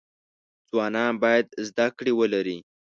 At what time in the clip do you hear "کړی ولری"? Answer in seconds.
1.97-2.57